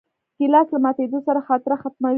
[0.37, 2.09] ګیلاس له ماتېدو سره خاطره ختموي.